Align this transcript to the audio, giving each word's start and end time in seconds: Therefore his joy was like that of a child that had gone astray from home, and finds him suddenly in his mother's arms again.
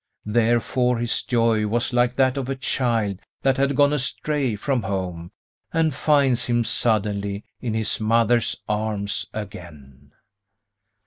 Therefore 0.25 0.97
his 0.97 1.21
joy 1.21 1.67
was 1.67 1.93
like 1.93 2.15
that 2.15 2.35
of 2.35 2.49
a 2.49 2.55
child 2.55 3.19
that 3.43 3.57
had 3.57 3.75
gone 3.75 3.93
astray 3.93 4.55
from 4.55 4.81
home, 4.81 5.31
and 5.71 5.93
finds 5.93 6.47
him 6.47 6.63
suddenly 6.63 7.43
in 7.59 7.75
his 7.75 7.99
mother's 8.01 8.55
arms 8.67 9.27
again. 9.31 10.11